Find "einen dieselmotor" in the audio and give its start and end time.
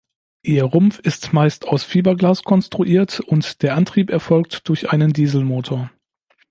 4.89-5.91